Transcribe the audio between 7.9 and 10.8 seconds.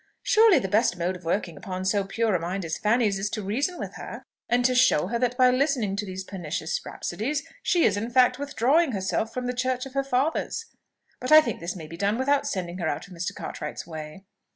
in fact withdrawing herself from the church of her fathers;